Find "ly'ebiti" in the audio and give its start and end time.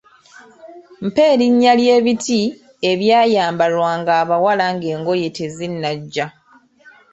1.79-2.39